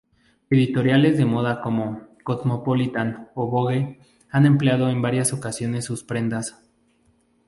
[0.49, 3.99] Editoriales de moda como "Cosmopolitan" o "Vogue",
[4.31, 6.59] han empleado en varias ocasiones sus prendas.